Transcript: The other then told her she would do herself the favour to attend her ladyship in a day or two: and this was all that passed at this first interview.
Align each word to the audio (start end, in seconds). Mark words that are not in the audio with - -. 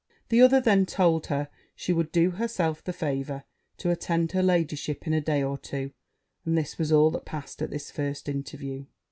The 0.29 0.41
other 0.41 0.59
then 0.59 0.87
told 0.87 1.27
her 1.27 1.47
she 1.75 1.93
would 1.93 2.11
do 2.11 2.31
herself 2.31 2.83
the 2.83 2.91
favour 2.91 3.43
to 3.77 3.91
attend 3.91 4.31
her 4.31 4.41
ladyship 4.41 5.05
in 5.05 5.13
a 5.13 5.21
day 5.21 5.43
or 5.43 5.59
two: 5.59 5.91
and 6.43 6.57
this 6.57 6.79
was 6.79 6.91
all 6.91 7.11
that 7.11 7.23
passed 7.25 7.61
at 7.61 7.69
this 7.69 7.91
first 7.91 8.27
interview. 8.27 8.85